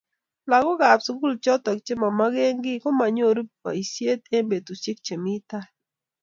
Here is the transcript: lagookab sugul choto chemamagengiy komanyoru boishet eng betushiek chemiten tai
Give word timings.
lagookab 0.49 0.99
sugul 1.05 1.33
choto 1.43 1.71
chemamagengiy 1.85 2.81
komanyoru 2.83 3.41
boishet 3.61 4.21
eng 4.35 4.47
betushiek 4.49 4.97
chemiten 5.05 5.49
tai 5.49 5.69